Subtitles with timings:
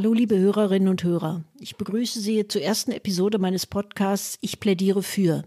[0.00, 1.42] Hallo, liebe Hörerinnen und Hörer.
[1.58, 5.42] Ich begrüße Sie zur ersten Episode meines Podcasts Ich plädiere für.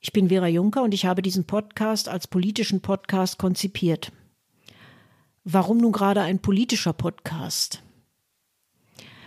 [0.00, 4.10] Ich bin Vera Juncker und ich habe diesen Podcast als politischen Podcast konzipiert.
[5.44, 7.84] Warum nun gerade ein politischer Podcast?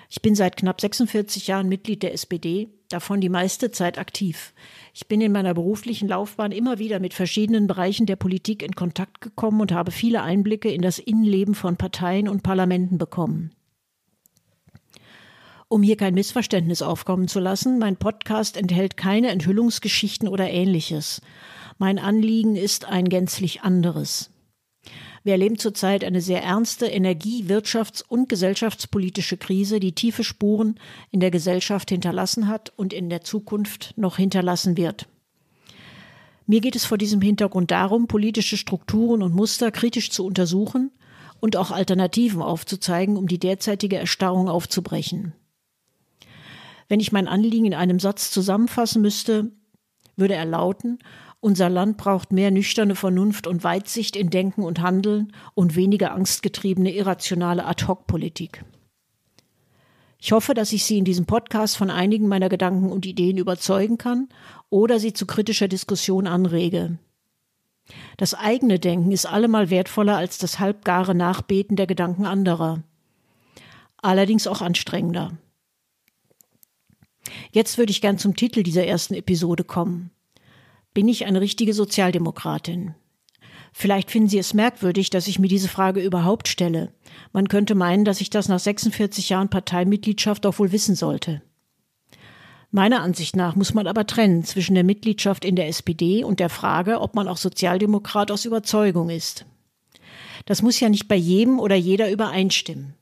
[0.09, 4.53] Ich bin seit knapp 46 Jahren Mitglied der SPD, davon die meiste Zeit aktiv.
[4.93, 9.21] Ich bin in meiner beruflichen Laufbahn immer wieder mit verschiedenen Bereichen der Politik in Kontakt
[9.21, 13.55] gekommen und habe viele Einblicke in das Innenleben von Parteien und Parlamenten bekommen.
[15.75, 21.19] Um hier kein Missverständnis aufkommen zu lassen, mein Podcast enthält keine Enthüllungsgeschichten oder ähnliches.
[21.79, 24.29] Mein Anliegen ist ein gänzlich anderes.
[25.25, 30.79] Wir erleben zurzeit eine sehr ernste Energie-, Wirtschafts- und gesellschaftspolitische Krise, die tiefe Spuren
[31.11, 35.09] in der Gesellschaft hinterlassen hat und in der Zukunft noch hinterlassen wird.
[36.45, 40.91] Mir geht es vor diesem Hintergrund darum, politische Strukturen und Muster kritisch zu untersuchen
[41.41, 45.33] und auch Alternativen aufzuzeigen, um die derzeitige Erstarrung aufzubrechen.
[46.87, 49.51] Wenn ich mein Anliegen in einem Satz zusammenfassen müsste,
[50.15, 50.99] würde er lauten,
[51.39, 56.91] unser Land braucht mehr nüchterne Vernunft und Weitsicht in Denken und Handeln und weniger angstgetriebene,
[56.91, 58.65] irrationale Ad-hoc-Politik.
[60.19, 63.99] Ich hoffe, dass ich Sie in diesem Podcast von einigen meiner Gedanken und Ideen überzeugen
[63.99, 64.27] kann
[64.71, 66.97] oder Sie zu kritischer Diskussion anrege.
[68.17, 72.81] Das eigene Denken ist allemal wertvoller als das halbgare Nachbeten der Gedanken anderer.
[73.97, 75.37] Allerdings auch anstrengender.
[77.51, 80.11] Jetzt würde ich gern zum Titel dieser ersten Episode kommen.
[80.93, 82.95] Bin ich eine richtige Sozialdemokratin?
[83.73, 86.93] Vielleicht finden Sie es merkwürdig, dass ich mir diese Frage überhaupt stelle.
[87.33, 91.41] Man könnte meinen, dass ich das nach 46 Jahren Parteimitgliedschaft doch wohl wissen sollte.
[92.71, 96.49] Meiner Ansicht nach muss man aber trennen zwischen der Mitgliedschaft in der SPD und der
[96.49, 99.45] Frage, ob man auch Sozialdemokrat aus Überzeugung ist.
[100.45, 102.93] Das muss ja nicht bei jedem oder jeder übereinstimmen.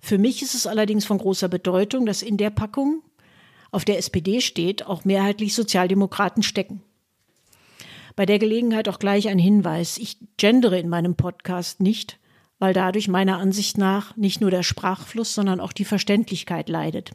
[0.00, 3.02] Für mich ist es allerdings von großer Bedeutung, dass in der Packung
[3.74, 6.82] auf der SPD steht, auch mehrheitlich Sozialdemokraten stecken.
[8.16, 9.98] Bei der Gelegenheit auch gleich ein Hinweis.
[9.98, 12.18] Ich gendere in meinem Podcast nicht,
[12.58, 17.10] weil dadurch meiner Ansicht nach nicht nur der Sprachfluss, sondern auch die Verständlichkeit leidet.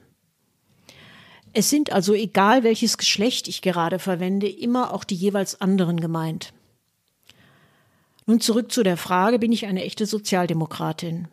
[1.54, 6.54] Es sind also egal welches Geschlecht ich gerade verwende, immer auch die jeweils anderen gemeint.
[8.26, 11.28] Nun zurück zu der Frage, bin ich eine echte Sozialdemokratin?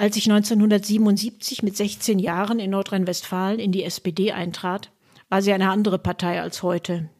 [0.00, 4.90] Als ich 1977 mit 16 Jahren in Nordrhein-Westfalen in die SPD eintrat,
[5.28, 7.10] war sie eine andere Partei als heute.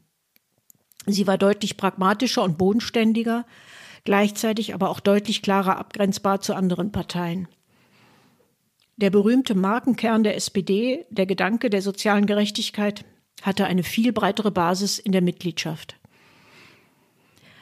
[1.04, 3.44] Sie war deutlich pragmatischer und bodenständiger,
[4.04, 7.48] gleichzeitig aber auch deutlich klarer abgrenzbar zu anderen Parteien.
[8.96, 13.04] Der berühmte Markenkern der SPD, der Gedanke der sozialen Gerechtigkeit,
[13.42, 15.96] hatte eine viel breitere Basis in der Mitgliedschaft.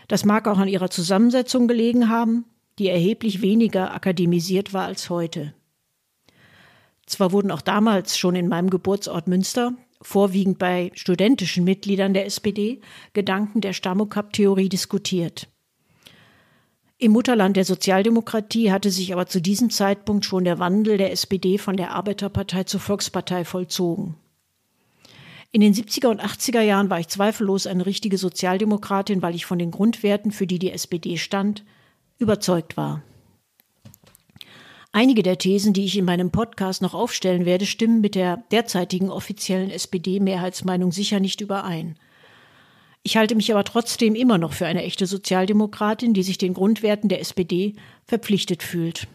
[0.06, 2.44] Das mag auch an ihrer Zusammensetzung gelegen haben,
[2.78, 5.54] die erheblich weniger akademisiert war als heute.
[7.06, 9.72] Zwar wurden auch damals schon in meinem Geburtsort Münster,
[10.02, 12.80] vorwiegend bei studentischen Mitgliedern der SPD,
[13.14, 15.48] Gedanken der Stammokap-Theorie diskutiert.
[16.98, 21.56] Im Mutterland der Sozialdemokratie hatte sich aber zu diesem Zeitpunkt schon der Wandel der SPD
[21.56, 24.16] von der Arbeiterpartei zur Volkspartei vollzogen.
[25.50, 29.58] In den 70er und 80er Jahren war ich zweifellos eine richtige Sozialdemokratin, weil ich von
[29.58, 31.64] den Grundwerten, für die die SPD stand,
[32.18, 33.02] überzeugt war.
[34.92, 39.10] Einige der Thesen, die ich in meinem Podcast noch aufstellen werde, stimmen mit der derzeitigen
[39.10, 41.96] offiziellen SPD-Mehrheitsmeinung sicher nicht überein.
[43.02, 47.08] Ich halte mich aber trotzdem immer noch für eine echte Sozialdemokratin, die sich den Grundwerten
[47.08, 47.74] der SPD
[48.06, 49.08] verpflichtet fühlt.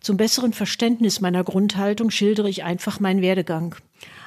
[0.00, 3.74] Zum besseren Verständnis meiner Grundhaltung schildere ich einfach meinen Werdegang.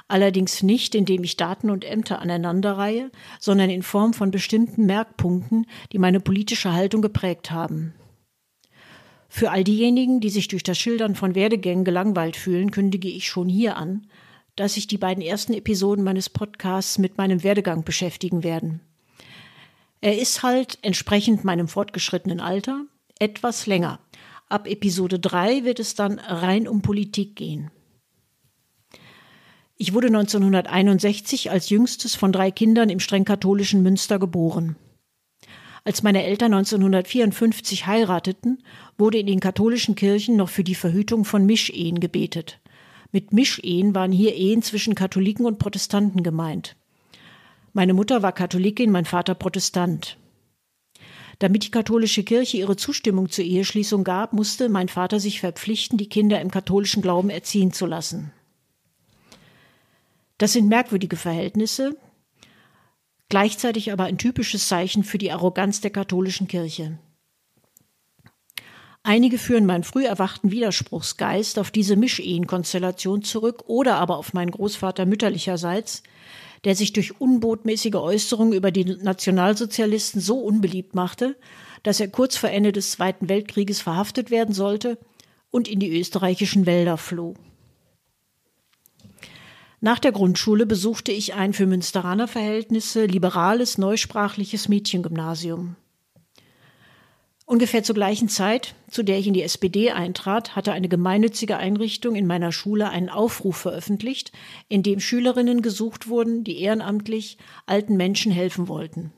[0.10, 6.00] Allerdings nicht, indem ich Daten und Ämter aneinanderreihe, sondern in Form von bestimmten Merkpunkten, die
[6.00, 7.94] meine politische Haltung geprägt haben.
[9.30, 13.48] Für all diejenigen, die sich durch das Schildern von Werdegängen gelangweilt fühlen, kündige ich schon
[13.48, 14.08] hier an,
[14.58, 18.82] dass sich die beiden ersten Episoden meines Podcasts mit meinem Werdegang beschäftigen werden.
[20.02, 22.86] Er ist halt entsprechend meinem fortgeschrittenen Alter
[23.20, 24.00] etwas länger,
[24.52, 27.70] Ab Episode 3 wird es dann rein um Politik gehen.
[29.82, 34.76] Ich wurde 1961 als jüngstes von drei Kindern im streng katholischen Münster geboren.
[35.86, 38.62] Als meine Eltern 1954 heirateten,
[38.98, 42.60] wurde in den katholischen Kirchen noch für die Verhütung von Mischehen gebetet.
[43.14, 46.76] Mit Mischehen waren hier Ehen zwischen Katholiken und Protestanten gemeint.
[47.72, 50.18] Meine Mutter war Katholikin, mein Vater Protestant.
[51.40, 56.10] Damit die katholische Kirche ihre Zustimmung zur Eheschließung gab, musste mein Vater sich verpflichten, die
[56.10, 58.34] Kinder im katholischen Glauben erziehen zu lassen.
[60.40, 61.98] Das sind merkwürdige Verhältnisse,
[63.28, 66.98] gleichzeitig aber ein typisches Zeichen für die Arroganz der katholischen Kirche.
[69.04, 75.06] Einige führen meinen früh erwachten Widerspruchsgeist auf diese Mischehenkonstellation zurück oder aber auf meinen Großvater
[75.06, 76.04] mütterlicherseits,
[76.64, 81.36] der sich durch unbotmäßige Äußerungen über die Nationalsozialisten so unbeliebt machte,
[81.84, 84.98] dass er kurz vor Ende des Zweiten Weltkrieges verhaftet werden sollte
[85.52, 87.36] und in die österreichischen Wälder floh.
[89.82, 95.78] Nach der Grundschule besuchte ich ein für Münsteraner Verhältnisse liberales, neusprachliches Mädchengymnasium.
[97.46, 102.16] Ungefähr zur gleichen Zeit, zu der ich in die SPD eintrat, hatte eine gemeinnützige Einrichtung
[102.16, 104.32] in meiner Schule einen Aufruf veröffentlicht,
[104.68, 109.14] in dem Schülerinnen gesucht wurden, die ehrenamtlich alten Menschen helfen wollten.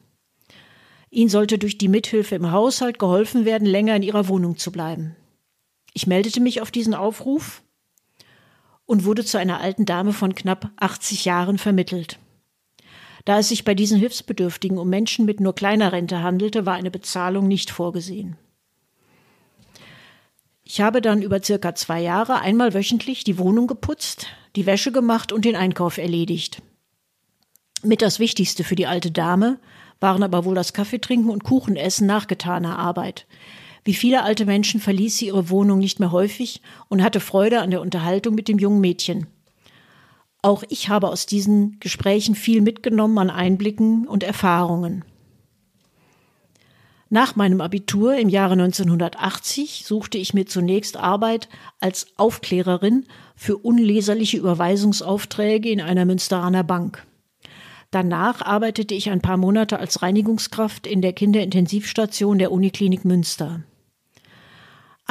[1.10, 5.18] Ihnen sollte durch die Mithilfe im Haushalt geholfen werden, länger in ihrer Wohnung zu bleiben.
[5.94, 7.64] Ich meldete mich auf diesen Aufruf
[8.92, 12.20] und wurde zu einer alten Dame von knapp 80 Jahren vermittelt.
[13.24, 16.92] Da es sich bei diesen Hilfsbedürftigen um Menschen mit nur kleiner Rente handelte, war eine
[16.92, 18.36] Bezahlung nicht vorgesehen.
[20.66, 24.28] Ich habe dann über circa zwei Jahre einmal wöchentlich die Wohnung geputzt,
[24.58, 26.62] die Wäsche gemacht und den Einkauf erledigt.
[27.84, 29.58] Mit das Wichtigste für die alte Dame
[30.02, 33.26] waren aber wohl das Kaffeetrinken und Kuchenessen nach getaner Arbeit.
[33.83, 37.72] Wie viele alte Menschen verließ sie ihre Wohnung nicht mehr häufig und hatte Freude an
[37.72, 39.28] der Unterhaltung mit dem jungen Mädchen.
[40.44, 45.06] Auch ich habe aus diesen Gesprächen viel mitgenommen an Einblicken und Erfahrungen.
[47.13, 51.50] Nach meinem Abitur im Jahre 1980 suchte ich mir zunächst Arbeit
[51.80, 53.06] als Aufklärerin
[53.36, 57.06] für unleserliche Überweisungsaufträge in einer Münsteraner Bank.
[57.92, 63.62] Danach arbeitete ich ein paar Monate als Reinigungskraft in der Kinderintensivstation der Uniklinik Münster.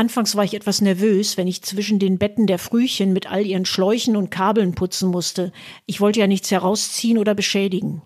[0.00, 3.66] Anfangs war ich etwas nervös, wenn ich zwischen den Betten der Frühchen mit all ihren
[3.66, 5.52] Schläuchen und Kabeln putzen musste.
[5.84, 8.00] Ich wollte ja nichts herausziehen oder beschädigen.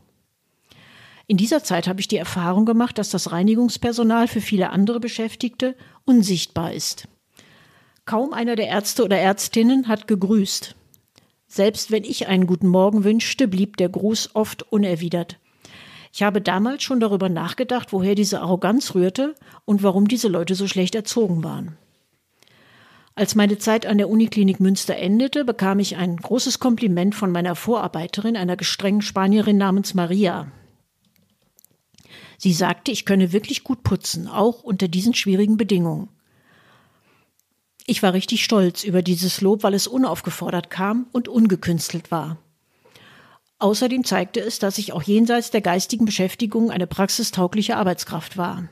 [1.28, 5.76] In dieser Zeit habe ich die Erfahrung gemacht, dass das Reinigungspersonal für viele andere Beschäftigte
[6.04, 7.06] unsichtbar ist.
[8.06, 10.74] Kaum einer der Ärzte oder Ärztinnen hat gegrüßt.
[11.46, 15.38] Selbst wenn ich einen guten Morgen wünschte, blieb der Gruß oft unerwidert.
[16.12, 20.66] Ich habe damals schon darüber nachgedacht, woher diese Arroganz rührte und warum diese Leute so
[20.66, 21.78] schlecht erzogen waren.
[23.16, 27.54] Als meine Zeit an der Uniklinik Münster endete, bekam ich ein großes Kompliment von meiner
[27.54, 30.50] Vorarbeiterin, einer gestrengen Spanierin namens Maria.
[32.38, 36.08] Sie sagte, ich könne wirklich gut putzen, auch unter diesen schwierigen Bedingungen.
[37.86, 42.38] Ich war richtig stolz über dieses Lob, weil es unaufgefordert kam und ungekünstelt war.
[43.58, 48.68] Außerdem zeigte es, dass ich auch jenseits der geistigen Beschäftigung eine praxistaugliche Arbeitskraft war.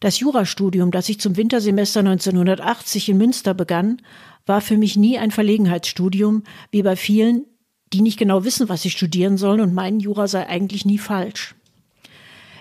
[0.00, 4.00] Das Jurastudium, das ich zum Wintersemester 1980 in Münster begann,
[4.46, 7.46] war für mich nie ein Verlegenheitsstudium, wie bei vielen,
[7.92, 11.54] die nicht genau wissen, was sie studieren sollen und meinen, Jura sei eigentlich nie falsch.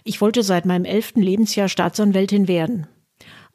[0.03, 2.87] Ich wollte seit meinem elften Lebensjahr Staatsanwältin werden.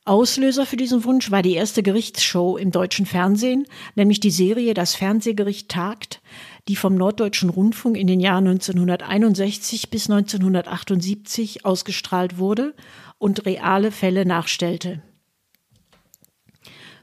[0.05, 4.95] Auslöser für diesen Wunsch war die erste Gerichtsshow im deutschen Fernsehen, nämlich die Serie Das
[4.97, 6.21] Fernsehgericht tagt,
[6.69, 12.75] die vom Norddeutschen Rundfunk in den Jahren 1961 bis 1978 ausgestrahlt wurde
[13.19, 15.03] und reale Fälle nachstellte.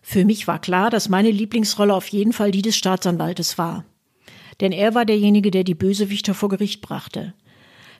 [0.02, 3.86] Für mich war klar, dass meine Lieblingsrolle auf jeden Fall die des Staatsanwaltes war.
[4.62, 7.34] Denn er war derjenige, der die Bösewichter vor Gericht brachte.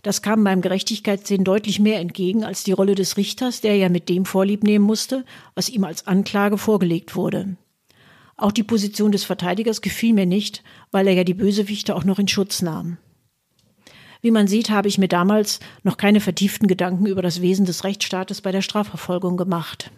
[0.02, 4.08] Das kam meinem Gerechtigkeitssinn deutlich mehr entgegen als die Rolle des Richters, der ja mit
[4.08, 5.26] dem Vorlieb nehmen musste,
[5.56, 7.58] was ihm als Anklage vorgelegt wurde.
[8.40, 12.20] Auch die Position des Verteidigers gefiel mir nicht, weil er ja die Bösewichter auch noch
[12.20, 12.98] in Schutz nahm.
[14.22, 17.84] Wie man sieht, habe ich mir damals noch keine vertieften Gedanken über das Wesen des
[17.84, 19.92] Rechtsstaates bei der Strafverfolgung gemacht.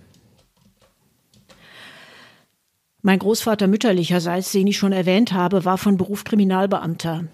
[3.04, 7.26] Mein Großvater mütterlicherseits, den ich schon erwähnt habe, war von Beruf Kriminalbeamter.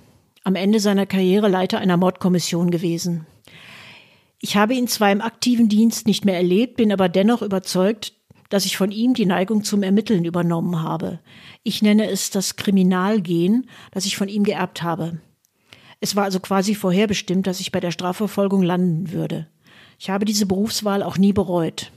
[0.44, 3.26] Am Ende seiner Karriere Leiter einer Mordkommission gewesen.
[4.42, 8.14] Ich habe ihn zwar im aktiven Dienst nicht mehr erlebt, bin aber dennoch überzeugt,
[8.50, 11.20] dass ich von ihm die Neigung zum Ermitteln übernommen habe.
[11.64, 15.20] Ich nenne es das Kriminalgehen, das ich von ihm geerbt habe.
[16.00, 19.48] Es war also quasi vorherbestimmt, dass ich bei der Strafverfolgung landen würde.
[20.00, 21.92] Ich habe diese Berufswahl auch nie bereut.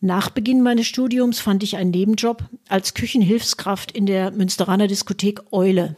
[0.00, 5.96] Nach Beginn meines Studiums fand ich einen Nebenjob als Küchenhilfskraft in der Münsteraner Diskothek Eule.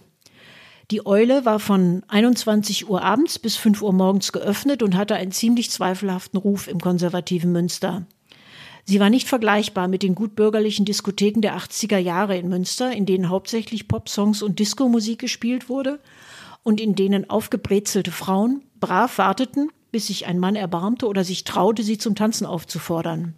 [0.91, 5.31] Die Eule war von 21 Uhr abends bis 5 Uhr morgens geöffnet und hatte einen
[5.31, 8.07] ziemlich zweifelhaften Ruf im konservativen Münster.
[8.85, 13.29] Sie war nicht vergleichbar mit den gutbürgerlichen Diskotheken der 80er Jahre in Münster, in denen
[13.29, 16.01] hauptsächlich Popsongs und Diskomusik gespielt wurde
[16.65, 21.85] und in denen aufgebrezelte Frauen brav warteten, bis sich ein Mann erbarmte oder sich traute,
[21.85, 23.37] sie zum Tanzen aufzufordern.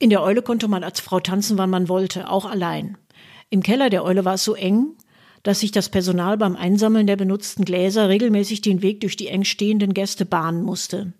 [0.00, 2.98] In der Eule konnte man als Frau tanzen, wann man wollte, auch allein.
[3.50, 4.96] Im Keller der Eule war es so eng,
[5.44, 9.44] dass sich das Personal beim Einsammeln der benutzten Gläser regelmäßig den Weg durch die eng
[9.44, 11.12] stehenden Gäste bahnen musste.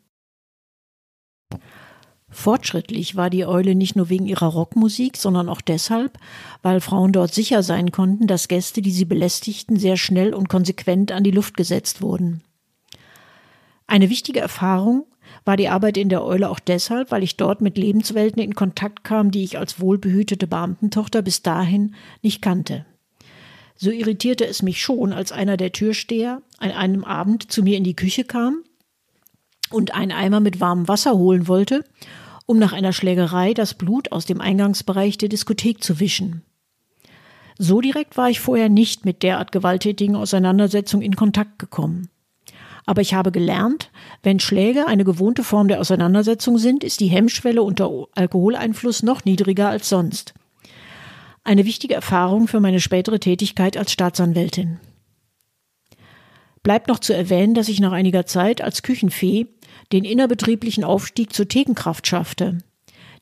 [2.30, 6.18] Fortschrittlich war die Eule nicht nur wegen ihrer Rockmusik, sondern auch deshalb,
[6.62, 11.12] weil Frauen dort sicher sein konnten, dass Gäste, die sie belästigten, sehr schnell und konsequent
[11.12, 12.42] an die Luft gesetzt wurden.
[13.86, 15.06] Eine wichtige Erfahrung
[15.44, 19.04] war die Arbeit in der Eule auch deshalb, weil ich dort mit Lebenswelten in Kontakt
[19.04, 22.84] kam, die ich als wohlbehütete Beamtentochter bis dahin nicht kannte.
[23.76, 27.84] So irritierte es mich schon, als einer der Türsteher an einem Abend zu mir in
[27.84, 28.62] die Küche kam
[29.70, 31.84] und einen Eimer mit warmem Wasser holen wollte
[32.46, 36.42] um nach einer Schlägerei das Blut aus dem Eingangsbereich der Diskothek zu wischen.
[37.58, 42.08] So direkt war ich vorher nicht mit derart gewalttätigen Auseinandersetzungen in Kontakt gekommen.
[42.86, 43.90] Aber ich habe gelernt,
[44.22, 49.68] wenn Schläge eine gewohnte Form der Auseinandersetzung sind, ist die Hemmschwelle unter Alkoholeinfluss noch niedriger
[49.68, 50.34] als sonst.
[51.44, 54.80] Eine wichtige Erfahrung für meine spätere Tätigkeit als Staatsanwältin.
[56.62, 59.46] Bleibt noch zu erwähnen, dass ich nach einiger Zeit als Küchenfee
[59.92, 62.58] den innerbetrieblichen Aufstieg zur Thekenkraft schaffte.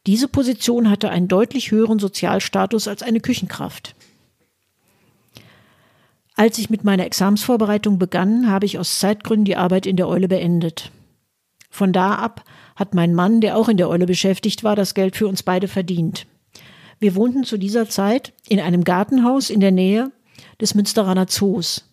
[0.07, 3.97] Diese Position hatte einen deutlich höheren Sozialstatus als eine Küchenkraft.
[6.37, 10.29] Als ich mit meiner Examsvorbereitung begann, habe ich aus Zeitgründen die Arbeit in der Eule
[10.29, 10.93] beendet.
[11.71, 12.45] Von da ab
[12.76, 15.67] hat mein Mann, der auch in der Eule beschäftigt war, das Geld für uns beide
[15.67, 16.26] verdient.
[17.03, 20.13] Wir wohnten zu dieser Zeit in einem Gartenhaus in der Nähe
[20.61, 21.93] des Münsteraner Zoos.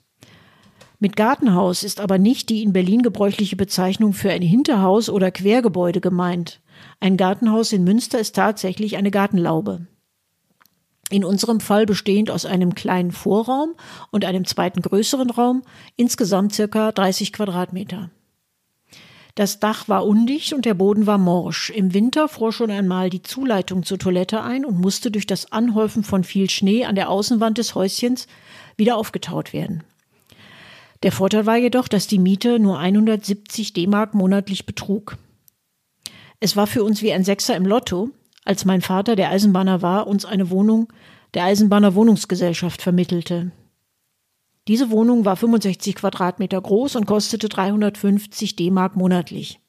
[1.00, 6.00] Mit Gartenhaus ist aber nicht die in Berlin gebräuchliche Bezeichnung für ein Hinterhaus oder Quergebäude
[6.00, 6.62] gemeint.
[7.00, 9.88] Ein Gartenhaus in Münster ist tatsächlich eine Gartenlaube.
[11.10, 13.74] In unserem Fall bestehend aus einem kleinen Vorraum
[14.12, 15.64] und einem zweiten größeren Raum,
[15.96, 18.12] insgesamt circa 30 Quadratmeter.
[19.36, 21.70] Das Dach war undicht und der Boden war morsch.
[21.70, 26.04] Im Winter fror schon einmal die Zuleitung zur Toilette ein und musste durch das Anhäufen
[26.04, 28.28] von viel Schnee an der Außenwand des Häuschens
[28.76, 29.84] wieder aufgetaut werden.
[31.04, 35.18] Der Vorteil war jedoch, dass die Miete nur 170 D-Mark monatlich betrug.
[36.42, 38.10] Es war für uns wie ein Sechser im Lotto,
[38.44, 40.92] als mein Vater, der Eisenbahner war, uns eine Wohnung
[41.34, 43.52] der Eisenbahner Wohnungsgesellschaft vermittelte.
[44.70, 49.60] Diese Wohnung war 65 Quadratmeter groß und kostete 350 D-Mark monatlich.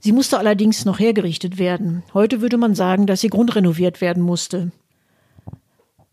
[0.00, 2.02] Sie musste allerdings noch hergerichtet werden.
[2.14, 4.72] Heute würde man sagen, dass sie grundrenoviert werden musste.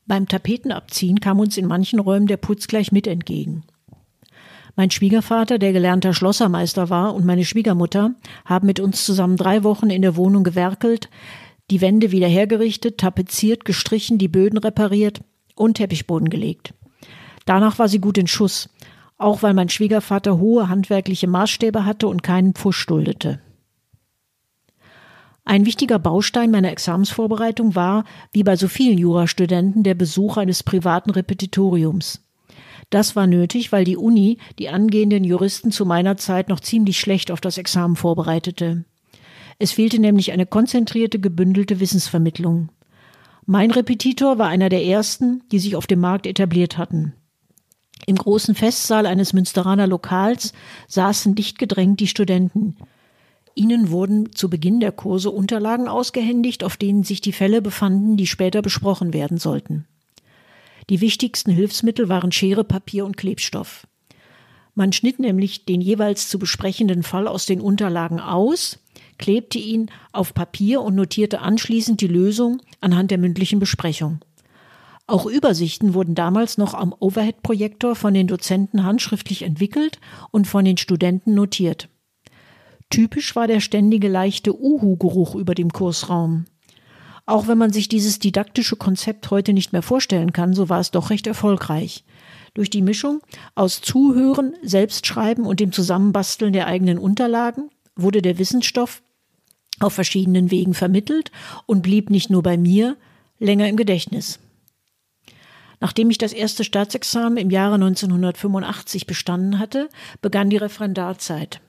[0.05, 3.63] Beim Tapetenabziehen kam uns in manchen Räumen der Putz gleich mit entgegen.
[4.75, 9.89] Mein Schwiegervater, der gelernter Schlossermeister war, und meine Schwiegermutter haben mit uns zusammen drei Wochen
[9.89, 11.09] in der Wohnung gewerkelt,
[11.71, 15.21] die Wände wieder hergerichtet, tapeziert, gestrichen, die Böden repariert
[15.55, 16.73] und Teppichboden gelegt.
[17.45, 18.69] Danach war sie gut in Schuss,
[19.17, 23.39] auch weil mein Schwiegervater hohe handwerkliche Maßstäbe hatte und keinen Pfusch duldete.
[25.45, 31.09] Ein wichtiger Baustein meiner Examensvorbereitung war, wie bei so vielen Jurastudenten, der Besuch eines privaten
[31.09, 32.21] Repetitoriums.
[32.89, 37.31] Das war nötig, weil die Uni die angehenden Juristen zu meiner Zeit noch ziemlich schlecht
[37.31, 38.85] auf das Examen vorbereitete.
[39.59, 42.69] Es fehlte nämlich eine konzentrierte, gebündelte Wissensvermittlung.
[43.45, 47.13] Mein Repetitor war einer der ersten, die sich auf dem Markt etabliert hatten.
[48.05, 50.53] Im großen Festsaal eines Münsteraner Lokals
[50.87, 52.75] saßen dicht gedrängt die Studenten.
[53.55, 58.27] Ihnen wurden zu Beginn der Kurse Unterlagen ausgehändigt, auf denen sich die Fälle befanden, die
[58.27, 59.85] später besprochen werden sollten.
[60.89, 63.87] Die wichtigsten Hilfsmittel waren Schere, Papier und Klebstoff.
[64.75, 68.79] Man schnitt nämlich den jeweils zu besprechenden Fall aus den Unterlagen aus,
[69.19, 74.19] klebte ihn auf Papier und notierte anschließend die Lösung anhand der mündlichen Besprechung.
[75.05, 79.99] Auch Übersichten wurden damals noch am Overhead-Projektor von den Dozenten handschriftlich entwickelt
[80.31, 81.89] und von den Studenten notiert.
[82.89, 86.45] Typisch war der ständige leichte Uhu-Geruch über dem Kursraum.
[87.25, 90.91] Auch wenn man sich dieses didaktische Konzept heute nicht mehr vorstellen kann, so war es
[90.91, 92.03] doch recht erfolgreich.
[92.53, 93.21] Durch die Mischung
[93.55, 99.01] aus Zuhören, Selbstschreiben und dem Zusammenbasteln der eigenen Unterlagen wurde der Wissensstoff
[99.79, 101.31] auf verschiedenen Wegen vermittelt
[101.65, 102.95] und blieb nicht nur bei mir
[103.39, 104.39] länger im Gedächtnis.
[105.83, 109.89] Nachdem ich das erste Staatsexamen im Jahre 1985 bestanden hatte,
[110.21, 111.59] begann die Referendarzeit.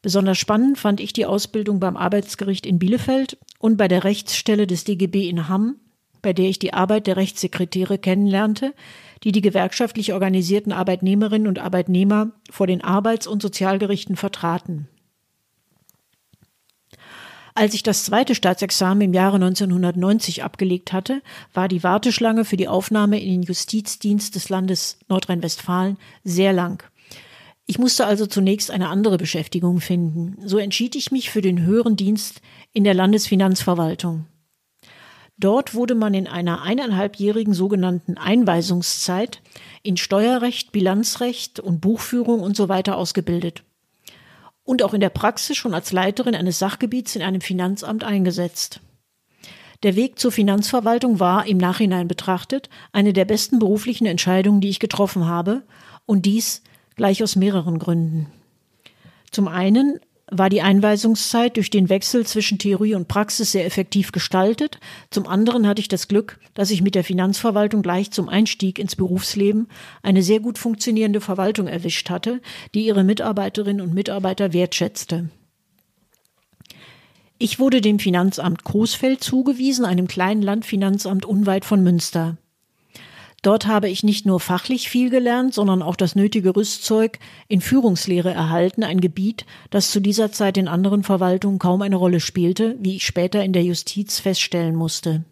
[0.00, 4.84] Besonders spannend fand ich die Ausbildung beim Arbeitsgericht in Bielefeld und bei der Rechtsstelle des
[4.84, 5.76] DGB in Hamm,
[6.22, 8.72] bei der ich die Arbeit der Rechtssekretäre kennenlernte,
[9.24, 14.88] die die gewerkschaftlich organisierten Arbeitnehmerinnen und Arbeitnehmer vor den Arbeits- und Sozialgerichten vertraten.
[17.54, 22.68] Als ich das zweite Staatsexamen im Jahre 1990 abgelegt hatte, war die Warteschlange für die
[22.68, 26.82] Aufnahme in den Justizdienst des Landes Nordrhein-Westfalen sehr lang.
[27.66, 30.36] Ich musste also zunächst eine andere Beschäftigung finden.
[30.46, 32.40] So entschied ich mich für den höheren Dienst
[32.72, 34.26] in der Landesfinanzverwaltung.
[35.38, 39.42] Dort wurde man in einer eineinhalbjährigen sogenannten Einweisungszeit
[39.82, 43.62] in Steuerrecht, Bilanzrecht und Buchführung und so weiter ausgebildet.
[44.64, 48.80] Und auch in der Praxis schon als Leiterin eines Sachgebiets in einem Finanzamt eingesetzt.
[49.82, 54.78] Der Weg zur Finanzverwaltung war, im Nachhinein betrachtet, eine der besten beruflichen Entscheidungen, die ich
[54.78, 55.62] getroffen habe,
[56.06, 56.62] und dies
[56.94, 58.28] gleich aus mehreren Gründen.
[59.30, 59.98] Zum einen
[60.30, 64.78] war die Einweisungszeit durch den Wechsel zwischen Theorie und Praxis sehr effektiv gestaltet.
[65.10, 68.96] Zum anderen hatte ich das Glück, dass ich mit der Finanzverwaltung gleich zum Einstieg ins
[68.96, 69.68] Berufsleben
[70.02, 72.40] eine sehr gut funktionierende Verwaltung erwischt hatte,
[72.74, 75.28] die ihre Mitarbeiterinnen und Mitarbeiter wertschätzte.
[77.38, 82.36] Ich wurde dem Finanzamt Coesfeld zugewiesen, einem kleinen Landfinanzamt unweit von Münster.
[83.42, 87.18] Dort habe ich nicht nur fachlich viel gelernt, sondern auch das nötige Rüstzeug
[87.48, 92.20] in Führungslehre erhalten, ein Gebiet, das zu dieser Zeit in anderen Verwaltungen kaum eine Rolle
[92.20, 95.24] spielte, wie ich später in der Justiz feststellen musste.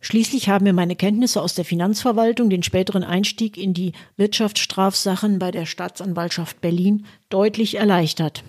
[0.00, 5.50] Schließlich haben mir meine Kenntnisse aus der Finanzverwaltung den späteren Einstieg in die Wirtschaftsstrafsachen bei
[5.50, 8.44] der Staatsanwaltschaft Berlin deutlich erleichtert.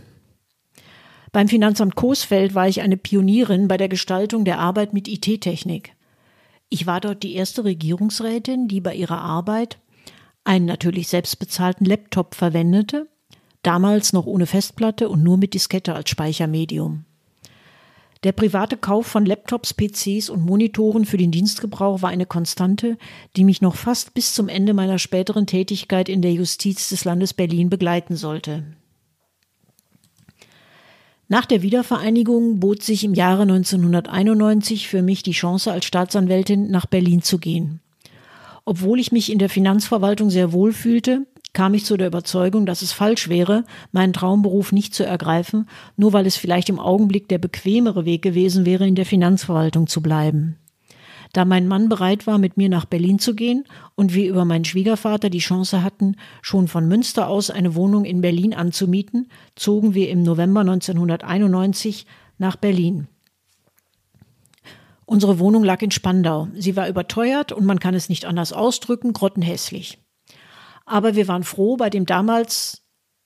[1.32, 5.97] Beim Finanzamt Coesfeld war ich eine Pionierin bei der Gestaltung der Arbeit mit IT-Technik.
[6.70, 9.80] Ich war dort die erste Regierungsrätin, die bei ihrer Arbeit
[10.44, 13.08] einen natürlich selbstbezahlten Laptop verwendete,
[13.64, 17.06] damals noch ohne Festplatte und nur mit Diskette als Speichermedium.
[18.24, 22.98] Der private Kauf von Laptops, PCs und Monitoren für den Dienstgebrauch war eine Konstante,
[23.36, 27.34] die mich noch fast bis zum Ende meiner späteren Tätigkeit in der Justiz des Landes
[27.34, 28.64] Berlin begleiten sollte.
[31.30, 36.86] Nach der Wiedervereinigung bot sich im Jahre 1991 für mich die Chance, als Staatsanwältin nach
[36.86, 37.82] Berlin zu gehen.
[38.64, 42.82] Obwohl ich mich in der Finanzverwaltung sehr wohl fühlte, kam ich zu der Überzeugung, dass
[42.82, 45.68] es falsch wäre, meinen Traumberuf nicht zu ergreifen,
[45.98, 50.02] nur weil es vielleicht im Augenblick der bequemere Weg gewesen wäre, in der Finanzverwaltung zu
[50.02, 50.58] bleiben.
[51.38, 54.66] Da mein Mann bereit war, mit mir nach Berlin zu gehen und wir über meinen
[54.66, 60.10] Schwiegervater die Chance hatten, schon von Münster aus eine Wohnung in Berlin anzumieten, zogen wir
[60.10, 62.08] im November 1991
[62.40, 63.08] nach Berlin.
[65.06, 66.48] Unsere Wohnung lag in Spandau.
[66.56, 70.00] Sie war überteuert und man kann es nicht anders ausdrücken, grottenhässlich.
[70.88, 72.82] Aber wir waren froh, bei dem damals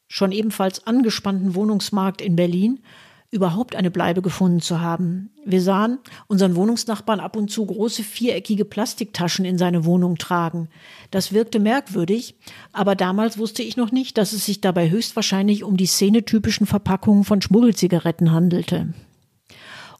[0.09, 2.81] schon ebenfalls angespannten Wohnungsmarkt in Berlin
[3.31, 5.31] überhaupt eine Bleibe gefunden zu haben.
[5.45, 10.67] Wir sahen unseren Wohnungsnachbarn ab und zu große viereckige Plastiktaschen in seine Wohnung tragen.
[11.11, 12.35] Das wirkte merkwürdig,
[12.73, 17.23] aber damals wusste ich noch nicht, dass es sich dabei höchstwahrscheinlich um die szenetypischen Verpackungen
[17.23, 18.93] von Schmuggelzigaretten handelte.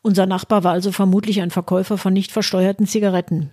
[0.01, 3.51] Unser Nachbar war also vermutlich ein Verkäufer von nicht versteuerten Zigaretten.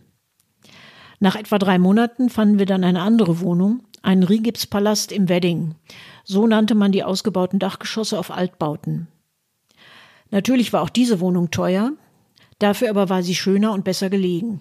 [1.20, 5.74] Nach etwa drei Monaten fanden wir dann eine andere Wohnung, einen Rigipspalast im Wedding.
[6.24, 9.08] So nannte man die ausgebauten Dachgeschosse auf Altbauten.
[10.30, 11.92] Natürlich war auch diese Wohnung teuer,
[12.58, 14.60] dafür aber war sie schöner und besser gelegen.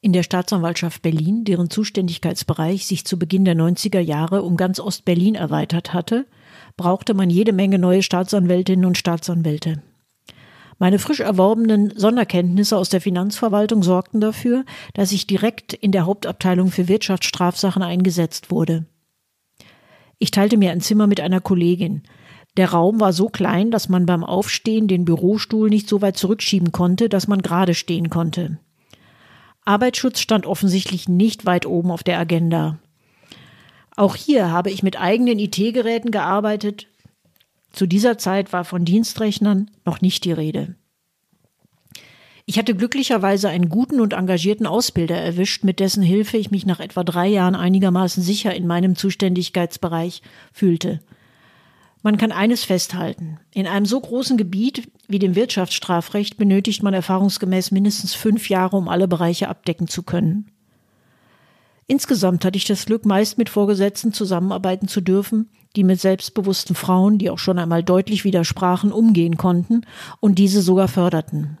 [0.00, 5.36] In der Staatsanwaltschaft Berlin, deren Zuständigkeitsbereich sich zu Beginn der 90er Jahre um ganz Ost-Berlin
[5.36, 6.26] erweitert hatte,
[6.76, 9.80] brauchte man jede Menge neue Staatsanwältinnen und Staatsanwälte.
[10.80, 16.72] Meine frisch erworbenen Sonderkenntnisse aus der Finanzverwaltung sorgten dafür, dass ich direkt in der Hauptabteilung
[16.72, 18.86] für Wirtschaftsstrafsachen eingesetzt wurde.
[20.18, 22.02] Ich teilte mir ein Zimmer mit einer Kollegin,
[22.56, 26.70] der Raum war so klein, dass man beim Aufstehen den Bürostuhl nicht so weit zurückschieben
[26.70, 28.58] konnte, dass man gerade stehen konnte.
[29.64, 32.78] Arbeitsschutz stand offensichtlich nicht weit oben auf der Agenda.
[33.96, 36.88] Auch hier habe ich mit eigenen IT-Geräten gearbeitet.
[37.72, 40.74] Zu dieser Zeit war von Dienstrechnern noch nicht die Rede.
[42.44, 46.80] Ich hatte glücklicherweise einen guten und engagierten Ausbilder erwischt, mit dessen Hilfe ich mich nach
[46.80, 51.00] etwa drei Jahren einigermaßen sicher in meinem Zuständigkeitsbereich fühlte.
[52.02, 53.38] Man kann eines festhalten.
[53.54, 58.88] In einem so großen Gebiet wie dem Wirtschaftsstrafrecht benötigt man erfahrungsgemäß mindestens fünf Jahre, um
[58.88, 60.50] alle Bereiche abdecken zu können.
[61.86, 67.18] Insgesamt hatte ich das Glück, meist mit Vorgesetzten zusammenarbeiten zu dürfen, die mit selbstbewussten Frauen,
[67.18, 69.82] die auch schon einmal deutlich widersprachen, umgehen konnten
[70.20, 71.58] und diese sogar förderten.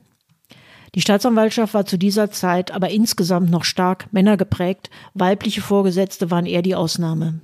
[0.94, 6.62] Die Staatsanwaltschaft war zu dieser Zeit aber insgesamt noch stark männergeprägt, weibliche Vorgesetzte waren eher
[6.62, 7.40] die Ausnahme.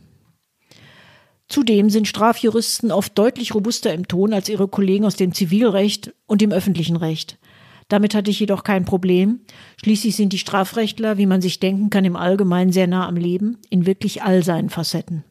[1.48, 6.42] Zudem sind Strafjuristen oft deutlich robuster im Ton als ihre Kollegen aus dem Zivilrecht und
[6.42, 7.38] dem öffentlichen Recht.
[7.88, 9.40] Damit hatte ich jedoch kein Problem.
[9.82, 13.56] Schließlich sind die Strafrechtler, wie man sich denken kann, im Allgemeinen sehr nah am Leben,
[13.70, 15.24] in wirklich all seinen Facetten.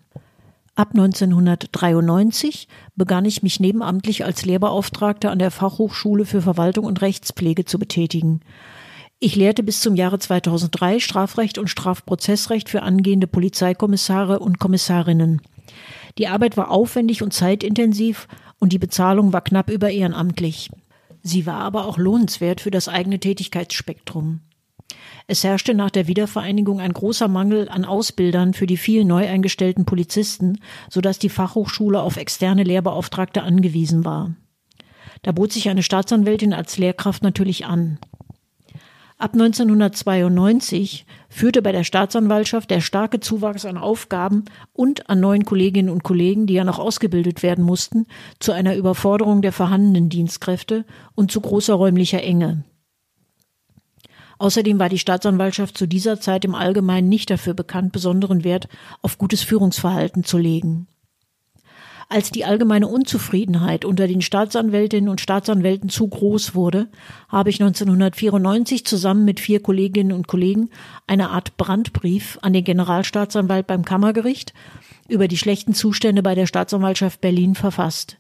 [0.74, 7.66] Ab 1993 begann ich mich nebenamtlich als Lehrbeauftragter an der Fachhochschule für Verwaltung und Rechtspflege
[7.66, 8.42] zu betätigen.
[9.20, 15.42] Ich lehrte bis zum Jahre 2003 Strafrecht und Strafprozessrecht für angehende Polizeikommissare und Kommissarinnen.
[16.18, 18.28] Die Arbeit war aufwendig und zeitintensiv
[18.60, 20.70] und die Bezahlung war knapp über ehrenamtlich.
[21.22, 24.42] Sie war aber auch lohnenswert für das eigene Tätigkeitsspektrum.
[25.28, 29.86] Es herrschte nach der Wiedervereinigung ein großer Mangel an Ausbildern für die vielen neu eingestellten
[29.86, 34.36] Polizisten, sodass die Fachhochschule auf externe Lehrbeauftragte angewiesen war.
[35.24, 38.00] Da bot sich eine Staatsanwältin als Lehrkraft natürlich an.
[39.20, 45.90] Ab 1992 führte bei der Staatsanwaltschaft der starke Zuwachs an Aufgaben und an neuen Kolleginnen
[45.90, 48.06] und Kollegen, die ja noch ausgebildet werden mussten,
[48.40, 52.64] zu einer Überforderung der vorhandenen Dienstkräfte und zu großer räumlicher Enge.
[54.38, 58.68] Außerdem war die Staatsanwaltschaft zu dieser Zeit im Allgemeinen nicht dafür bekannt, besonderen Wert
[59.02, 60.88] auf gutes Führungsverhalten zu legen.
[62.10, 66.88] Als die allgemeine Unzufriedenheit unter den Staatsanwältinnen und Staatsanwälten zu groß wurde,
[67.28, 70.70] habe ich 1994 zusammen mit vier Kolleginnen und Kollegen
[71.06, 74.54] eine Art Brandbrief an den Generalstaatsanwalt beim Kammergericht
[75.10, 78.18] über die schlechten Zustände bei der Staatsanwaltschaft Berlin verfasst.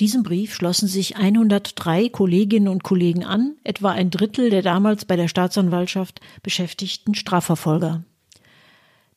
[0.00, 5.14] Diesem Brief schlossen sich 103 Kolleginnen und Kollegen an, etwa ein Drittel der damals bei
[5.14, 8.04] der Staatsanwaltschaft beschäftigten Strafverfolger.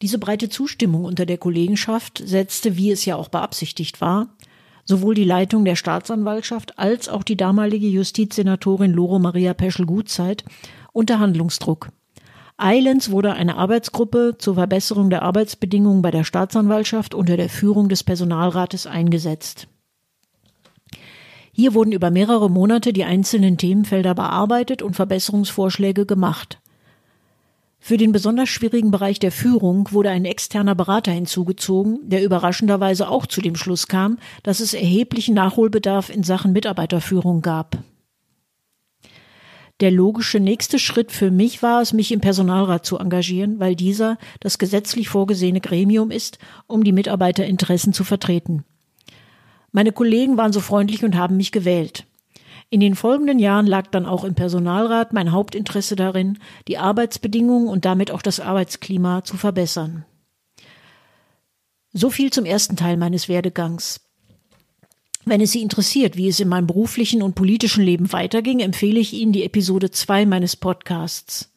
[0.01, 4.27] Diese breite Zustimmung unter der Kollegenschaft setzte, wie es ja auch beabsichtigt war,
[4.85, 10.45] sowohl die Leitung der Staatsanwaltschaft als auch die damalige Justizsenatorin Loro Maria Peschel-Gutzeit
[10.93, 11.89] unter Handlungsdruck.
[12.57, 18.03] Eilends wurde eine Arbeitsgruppe zur Verbesserung der Arbeitsbedingungen bei der Staatsanwaltschaft unter der Führung des
[18.03, 19.67] Personalrates eingesetzt.
[21.51, 26.59] Hier wurden über mehrere Monate die einzelnen Themenfelder bearbeitet und Verbesserungsvorschläge gemacht.
[27.79, 33.25] Für den besonders schwierigen Bereich der Führung wurde ein externer Berater hinzugezogen, der überraschenderweise auch
[33.25, 37.77] zu dem Schluss kam, dass es erheblichen Nachholbedarf in Sachen Mitarbeiterführung gab.
[39.79, 44.17] Der logische nächste Schritt für mich war es, mich im Personalrat zu engagieren, weil dieser
[44.41, 46.37] das gesetzlich vorgesehene Gremium ist,
[46.67, 48.65] um die Mitarbeiterinteressen zu vertreten.
[49.71, 52.05] Meine Kollegen waren so freundlich und haben mich gewählt.
[52.71, 57.85] In den folgenden Jahren lag dann auch im Personalrat mein Hauptinteresse darin, die Arbeitsbedingungen und
[57.85, 60.05] damit auch das Arbeitsklima zu verbessern.
[61.91, 64.01] So viel zum ersten Teil meines Werdegangs.
[65.25, 69.13] Wenn es Sie interessiert, wie es in meinem beruflichen und politischen Leben weiterging, empfehle ich
[69.13, 71.51] Ihnen die Episode 2 meines Podcasts.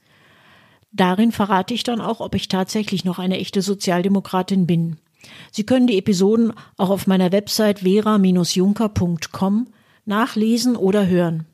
[0.92, 4.96] Darin verrate ich dann auch, ob ich tatsächlich noch eine echte Sozialdemokratin bin.
[5.50, 9.66] Sie können die Episoden auch auf meiner Website vera-junker.com
[10.04, 11.46] nachlesen oder hören.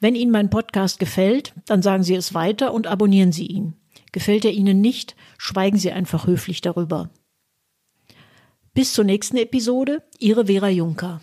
[0.00, 3.74] Wenn Ihnen mein Podcast gefällt, dann sagen Sie es weiter und abonnieren Sie ihn.
[4.12, 7.10] Gefällt er Ihnen nicht, schweigen Sie einfach höflich darüber.
[8.74, 11.20] Bis zur nächsten Episode, Ihre Vera Juncker.